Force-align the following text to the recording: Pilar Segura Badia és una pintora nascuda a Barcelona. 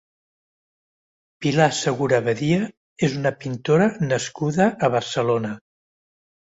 Pilar 1.45 1.67
Segura 1.81 2.21
Badia 2.29 2.59
és 3.09 3.19
una 3.21 3.35
pintora 3.45 3.91
nascuda 4.09 4.73
a 4.89 4.93
Barcelona. 4.99 5.57